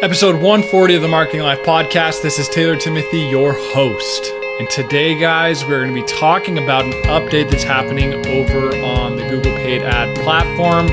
Episode 0.00 0.36
140 0.36 0.94
of 0.94 1.02
the 1.02 1.08
Marketing 1.08 1.40
Life 1.40 1.58
Podcast. 1.64 2.22
This 2.22 2.38
is 2.38 2.48
Taylor 2.48 2.76
Timothy, 2.76 3.18
your 3.18 3.52
host. 3.52 4.26
And 4.60 4.70
today, 4.70 5.18
guys, 5.18 5.64
we're 5.64 5.82
going 5.82 5.92
to 5.92 6.00
be 6.00 6.06
talking 6.06 6.56
about 6.56 6.84
an 6.84 6.92
update 7.06 7.50
that's 7.50 7.64
happening 7.64 8.14
over 8.28 8.76
on 8.76 9.16
the 9.16 9.28
Google 9.28 9.52
Paid 9.56 9.82
Ad 9.82 10.16
platform. 10.18 10.86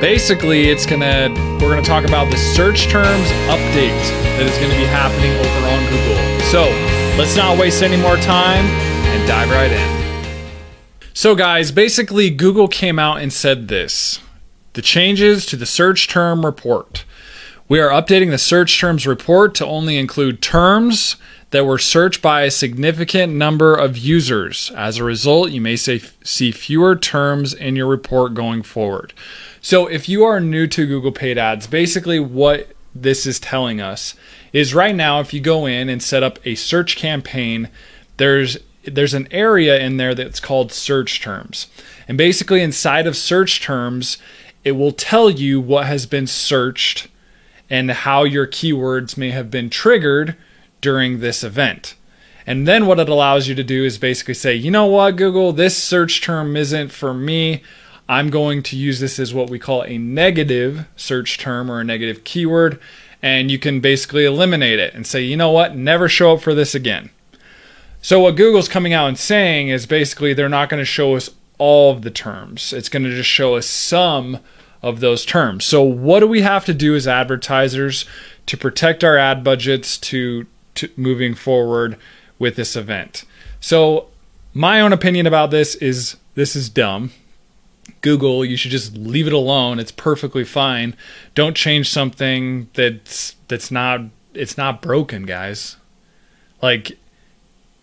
Basically, 0.00 0.68
it's 0.68 0.86
going 0.86 1.00
to 1.00 1.28
we're 1.54 1.72
going 1.72 1.82
to 1.82 1.88
talk 1.88 2.04
about 2.04 2.30
the 2.30 2.36
search 2.36 2.86
terms 2.86 3.26
update 3.50 3.98
that 4.38 4.42
is 4.42 4.56
going 4.58 4.70
to 4.70 4.78
be 4.78 4.86
happening 4.86 5.32
over 5.32 5.66
on 5.66 5.82
Google. 5.90 6.40
So, 6.46 6.70
let's 7.18 7.34
not 7.36 7.58
waste 7.58 7.82
any 7.82 8.00
more 8.00 8.16
time 8.18 8.64
and 8.64 9.26
dive 9.26 9.50
right 9.50 9.72
in. 9.72 11.12
So, 11.14 11.34
guys, 11.34 11.72
basically 11.72 12.30
Google 12.30 12.68
came 12.68 13.00
out 13.00 13.20
and 13.20 13.32
said 13.32 13.66
this. 13.66 14.20
The 14.74 14.82
changes 14.82 15.46
to 15.46 15.56
the 15.56 15.66
search 15.66 16.06
term 16.06 16.46
report. 16.46 17.04
We 17.70 17.78
are 17.78 17.90
updating 17.90 18.30
the 18.30 18.38
search 18.38 18.80
terms 18.80 19.06
report 19.06 19.54
to 19.54 19.64
only 19.64 19.96
include 19.96 20.42
terms 20.42 21.14
that 21.50 21.64
were 21.64 21.78
searched 21.78 22.20
by 22.20 22.42
a 22.42 22.50
significant 22.50 23.32
number 23.32 23.76
of 23.76 23.96
users. 23.96 24.72
As 24.76 24.96
a 24.98 25.04
result, 25.04 25.52
you 25.52 25.60
may 25.60 25.76
say, 25.76 26.00
see 26.24 26.50
fewer 26.50 26.96
terms 26.96 27.54
in 27.54 27.76
your 27.76 27.86
report 27.86 28.34
going 28.34 28.64
forward. 28.64 29.12
So, 29.60 29.86
if 29.86 30.08
you 30.08 30.24
are 30.24 30.40
new 30.40 30.66
to 30.66 30.84
Google 30.84 31.12
Paid 31.12 31.38
Ads, 31.38 31.68
basically 31.68 32.18
what 32.18 32.72
this 32.92 33.24
is 33.24 33.38
telling 33.38 33.80
us 33.80 34.16
is 34.52 34.74
right 34.74 34.96
now, 34.96 35.20
if 35.20 35.32
you 35.32 35.40
go 35.40 35.64
in 35.66 35.88
and 35.88 36.02
set 36.02 36.24
up 36.24 36.40
a 36.44 36.56
search 36.56 36.96
campaign, 36.96 37.68
there's 38.16 38.58
there's 38.82 39.14
an 39.14 39.28
area 39.30 39.78
in 39.78 39.96
there 39.96 40.16
that's 40.16 40.40
called 40.40 40.72
search 40.72 41.20
terms. 41.20 41.68
And 42.08 42.18
basically, 42.18 42.62
inside 42.62 43.06
of 43.06 43.16
search 43.16 43.60
terms, 43.60 44.18
it 44.64 44.72
will 44.72 44.90
tell 44.90 45.30
you 45.30 45.60
what 45.60 45.86
has 45.86 46.04
been 46.04 46.26
searched 46.26 47.06
and 47.70 47.90
how 47.90 48.24
your 48.24 48.46
keywords 48.46 49.16
may 49.16 49.30
have 49.30 49.50
been 49.50 49.70
triggered 49.70 50.36
during 50.80 51.20
this 51.20 51.44
event. 51.44 51.94
And 52.46 52.66
then 52.66 52.86
what 52.86 52.98
it 52.98 53.08
allows 53.08 53.46
you 53.46 53.54
to 53.54 53.62
do 53.62 53.84
is 53.84 53.96
basically 53.96 54.34
say, 54.34 54.54
you 54.54 54.70
know 54.70 54.86
what, 54.86 55.16
Google, 55.16 55.52
this 55.52 55.80
search 55.80 56.20
term 56.20 56.56
isn't 56.56 56.90
for 56.90 57.14
me. 57.14 57.62
I'm 58.08 58.28
going 58.28 58.64
to 58.64 58.76
use 58.76 58.98
this 58.98 59.20
as 59.20 59.32
what 59.32 59.48
we 59.48 59.60
call 59.60 59.84
a 59.84 59.96
negative 59.96 60.86
search 60.96 61.38
term 61.38 61.70
or 61.70 61.80
a 61.80 61.84
negative 61.84 62.24
keyword. 62.24 62.80
And 63.22 63.50
you 63.50 63.58
can 63.58 63.80
basically 63.80 64.24
eliminate 64.24 64.80
it 64.80 64.94
and 64.94 65.06
say, 65.06 65.22
you 65.22 65.36
know 65.36 65.52
what, 65.52 65.76
never 65.76 66.08
show 66.08 66.32
up 66.32 66.40
for 66.40 66.54
this 66.54 66.74
again. 66.74 67.10
So, 68.02 68.18
what 68.18 68.34
Google's 68.34 68.68
coming 68.68 68.94
out 68.94 69.08
and 69.08 69.18
saying 69.18 69.68
is 69.68 69.84
basically 69.84 70.32
they're 70.32 70.48
not 70.48 70.70
going 70.70 70.80
to 70.80 70.86
show 70.86 71.16
us 71.16 71.28
all 71.58 71.92
of 71.92 72.00
the 72.00 72.10
terms, 72.10 72.72
it's 72.72 72.88
going 72.88 73.02
to 73.02 73.14
just 73.14 73.28
show 73.28 73.56
us 73.56 73.66
some 73.66 74.38
of 74.82 75.00
those 75.00 75.24
terms. 75.24 75.64
So, 75.64 75.82
what 75.82 76.20
do 76.20 76.26
we 76.26 76.42
have 76.42 76.64
to 76.66 76.74
do 76.74 76.94
as 76.94 77.06
advertisers 77.06 78.04
to 78.46 78.56
protect 78.56 79.04
our 79.04 79.16
ad 79.16 79.44
budgets 79.44 79.98
to, 79.98 80.46
to 80.76 80.88
moving 80.96 81.34
forward 81.34 81.96
with 82.38 82.56
this 82.56 82.76
event? 82.76 83.24
So, 83.60 84.08
my 84.54 84.80
own 84.80 84.92
opinion 84.92 85.26
about 85.26 85.50
this 85.50 85.74
is 85.76 86.16
this 86.34 86.56
is 86.56 86.68
dumb. 86.68 87.12
Google, 88.02 88.44
you 88.44 88.56
should 88.56 88.70
just 88.70 88.96
leave 88.96 89.26
it 89.26 89.32
alone. 89.32 89.78
It's 89.78 89.92
perfectly 89.92 90.44
fine. 90.44 90.96
Don't 91.34 91.56
change 91.56 91.90
something 91.90 92.68
that's 92.74 93.36
that's 93.48 93.70
not 93.70 94.00
it's 94.32 94.56
not 94.56 94.80
broken, 94.80 95.24
guys. 95.24 95.76
Like 96.62 96.98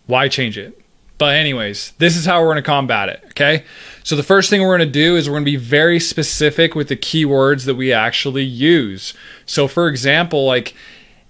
why 0.06 0.28
change 0.28 0.58
it? 0.58 0.80
But 1.18 1.34
anyways, 1.34 1.92
this 1.98 2.16
is 2.16 2.24
how 2.24 2.40
we're 2.40 2.46
going 2.46 2.56
to 2.56 2.62
combat 2.62 3.08
it, 3.08 3.22
okay? 3.30 3.64
So 4.04 4.14
the 4.14 4.22
first 4.22 4.48
thing 4.48 4.62
we're 4.62 4.78
going 4.78 4.88
to 4.88 4.92
do 4.92 5.16
is 5.16 5.28
we're 5.28 5.34
going 5.34 5.44
to 5.44 5.50
be 5.50 5.56
very 5.56 5.98
specific 5.98 6.76
with 6.76 6.88
the 6.88 6.96
keywords 6.96 7.66
that 7.66 7.74
we 7.74 7.92
actually 7.92 8.44
use. 8.44 9.14
So 9.44 9.66
for 9.66 9.88
example, 9.88 10.46
like 10.46 10.74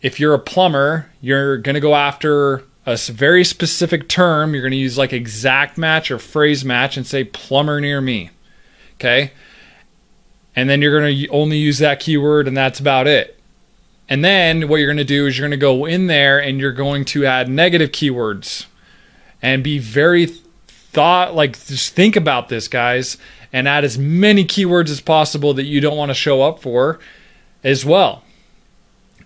if 0.03 0.20
you're 0.20 0.34
a 0.34 0.39
plumber, 0.39 1.11
you're 1.22 1.56
going 1.56 1.75
to 1.75 1.81
go 1.81 1.94
after 1.94 2.64
a 2.84 2.97
very 2.97 3.44
specific 3.44 4.09
term. 4.11 4.53
You're 4.53 4.62
going 4.62 4.72
to 4.72 4.77
use 4.77 4.98
like 4.98 5.14
exact 5.14 5.78
match 5.78 6.11
or 6.11 6.19
phrase 6.19 6.66
match 6.66 6.98
and 6.98 7.06
say 7.06 7.25
plumber 7.25 7.81
near 7.81 8.03
me. 8.03 8.31
Okay? 8.97 9.32
And 10.54 10.69
then 10.69 10.82
you're 10.82 11.00
going 11.00 11.16
to 11.16 11.28
only 11.28 11.56
use 11.56 11.78
that 11.78 11.98
keyword 11.98 12.47
and 12.47 12.56
that's 12.56 12.78
about 12.78 13.06
it. 13.06 13.38
And 14.06 14.22
then 14.22 14.69
what 14.69 14.77
you're 14.77 14.87
going 14.87 14.98
to 14.98 15.04
do 15.04 15.27
is 15.27 15.38
you're 15.38 15.48
going 15.48 15.59
to 15.59 15.62
go 15.62 15.87
in 15.87 16.09
there 16.09 16.38
and 16.38 16.60
you're 16.60 16.72
going 16.72 17.06
to 17.06 17.25
add 17.25 17.48
negative 17.48 17.91
keywords 17.91 18.66
and 19.43 19.62
be 19.62 19.78
very 19.78 20.26
thought 20.26 21.34
like 21.34 21.53
just 21.66 21.94
think 21.94 22.16
about 22.16 22.49
this 22.49 22.69
guys 22.69 23.19
and 23.53 23.69
add 23.69 23.84
as 23.84 23.99
many 23.99 24.44
keywords 24.44 24.91
as 24.91 25.00
possible 25.00 25.54
that 25.54 25.65
you 25.65 25.81
don't 25.81 25.97
want 25.97 26.10
to 26.10 26.15
show 26.15 26.43
up 26.43 26.60
for 26.60 26.99
as 27.62 27.84
well 27.84 28.22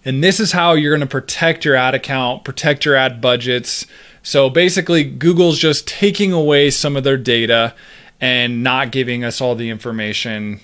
and 0.05 0.23
this 0.23 0.41
is 0.41 0.53
how 0.53 0.73
you're 0.73 0.91
going 0.91 1.01
to 1.01 1.07
protect 1.07 1.65
your 1.65 1.77
ad 1.77 1.95
account 1.95 2.45
protect 2.45 2.85
your 2.85 2.97
ad 2.97 3.21
budgets 3.21 3.87
so 4.23 4.51
basically 4.51 5.05
google's 5.05 5.59
just 5.59 5.87
taking 5.87 6.33
away 6.33 6.71
some 6.71 6.97
of 6.97 7.05
their 7.05 7.17
data 7.17 7.75
and 8.21 8.63
not 8.63 8.93
giving 8.93 9.25
us 9.25 9.41
all 9.41 9.55
the 9.55 9.71
information 9.71 10.61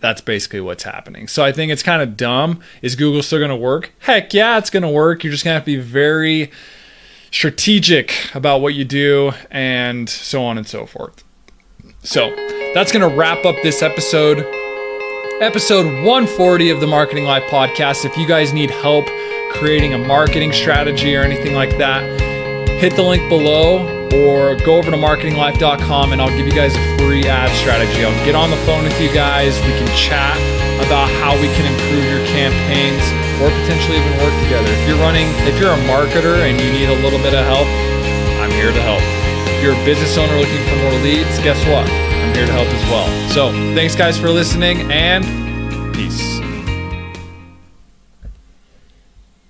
that's 0.00 0.20
basically 0.20 0.60
what's 0.60 0.84
happening. 0.84 1.26
So 1.26 1.42
I 1.42 1.52
think 1.52 1.72
it's 1.72 1.82
kind 1.82 2.02
of 2.02 2.16
dumb. 2.16 2.60
Is 2.82 2.96
Google 2.96 3.22
still 3.22 3.38
going 3.38 3.48
to 3.48 3.56
work? 3.56 3.92
Heck 4.00 4.34
yeah, 4.34 4.58
it's 4.58 4.70
going 4.70 4.82
to 4.82 4.88
work. 4.88 5.24
You're 5.24 5.32
just 5.32 5.42
going 5.42 5.52
to 5.52 5.58
have 5.58 5.64
to 5.64 5.76
be 5.76 5.82
very 5.82 6.50
strategic 7.30 8.34
about 8.34 8.60
what 8.60 8.74
you 8.74 8.84
do, 8.84 9.32
and 9.50 10.08
so 10.08 10.44
on 10.44 10.58
and 10.58 10.66
so 10.66 10.86
forth. 10.86 11.24
So 12.02 12.34
that's 12.74 12.92
going 12.92 13.08
to 13.08 13.16
wrap 13.16 13.44
up 13.44 13.56
this 13.62 13.82
episode. 13.82 14.46
Episode 15.40 15.84
140 15.84 16.70
of 16.70 16.80
the 16.80 16.86
Marketing 16.86 17.24
Life 17.24 17.44
podcast. 17.44 18.04
If 18.04 18.16
you 18.16 18.26
guys 18.26 18.52
need 18.52 18.70
help 18.70 19.06
creating 19.52 19.92
a 19.94 19.98
marketing 19.98 20.52
strategy 20.52 21.14
or 21.16 21.22
anything 21.22 21.54
like 21.54 21.70
that, 21.78 22.02
hit 22.80 22.94
the 22.96 23.02
link 23.02 23.28
below 23.28 23.95
or 24.14 24.56
go 24.56 24.76
over 24.76 24.90
to 24.90 24.96
marketinglife.com 24.96 26.12
and 26.12 26.20
I'll 26.20 26.34
give 26.36 26.46
you 26.46 26.52
guys 26.52 26.74
a 26.76 26.98
free 26.98 27.24
ad 27.24 27.50
strategy. 27.58 28.04
I'll 28.04 28.24
get 28.24 28.34
on 28.34 28.50
the 28.50 28.60
phone 28.68 28.84
with 28.84 29.00
you 29.00 29.12
guys. 29.12 29.56
We 29.66 29.72
can 29.78 29.88
chat 29.96 30.36
about 30.84 31.08
how 31.22 31.34
we 31.40 31.48
can 31.56 31.66
improve 31.66 32.04
your 32.04 32.24
campaigns 32.30 33.02
or 33.40 33.50
potentially 33.64 33.98
even 33.98 34.12
work 34.22 34.34
together. 34.44 34.70
If 34.70 34.88
you're 34.88 35.00
running, 35.00 35.26
if 35.48 35.58
you're 35.58 35.72
a 35.72 35.82
marketer 35.88 36.44
and 36.44 36.60
you 36.60 36.70
need 36.72 36.88
a 36.88 36.98
little 37.02 37.18
bit 37.20 37.34
of 37.34 37.44
help, 37.44 37.68
I'm 38.40 38.50
here 38.50 38.72
to 38.72 38.82
help. 38.82 39.02
If 39.56 39.62
you're 39.62 39.74
a 39.74 39.84
business 39.84 40.16
owner 40.16 40.36
looking 40.36 40.62
for 40.68 40.76
more 40.76 40.96
leads, 41.00 41.38
guess 41.40 41.58
what? 41.66 41.88
I'm 41.88 42.34
here 42.34 42.46
to 42.46 42.52
help 42.52 42.68
as 42.68 42.84
well. 42.90 43.08
So, 43.30 43.52
thanks 43.74 43.94
guys 43.94 44.18
for 44.18 44.30
listening 44.30 44.90
and 44.90 45.24
peace. 45.94 46.45